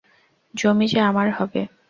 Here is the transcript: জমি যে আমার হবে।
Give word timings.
জমি 0.53 0.85
যে 0.87 0.99
আমার 1.01 1.27
হবে। 1.31 1.61